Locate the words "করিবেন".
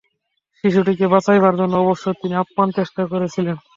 3.03-3.57